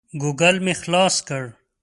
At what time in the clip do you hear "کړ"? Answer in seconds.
1.27-1.43